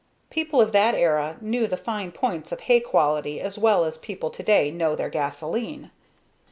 People 0.31 0.59
of 0.59 0.71
that 0.71 0.95
era 0.95 1.37
knew 1.41 1.67
the 1.67 1.77
fine 1.77 2.11
points 2.11 2.51
of 2.51 2.61
hay 2.61 2.79
quality 2.79 3.39
as 3.39 3.59
well 3.59 3.85
as 3.85 3.99
people 3.99 4.31
today 4.31 4.71
know 4.71 4.95
their 4.95 5.09
gasoline. 5.11 5.91